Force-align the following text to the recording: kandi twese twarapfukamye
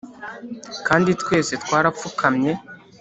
kandi 0.87 1.09
twese 1.21 1.53
twarapfukamye 1.63 2.51